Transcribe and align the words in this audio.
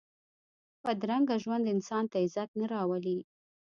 بدرنګه 0.83 1.35
ژوند 1.43 1.65
انسان 1.73 2.03
ته 2.11 2.17
عزت 2.23 2.49
نه 2.59 2.65
راولي 2.73 3.17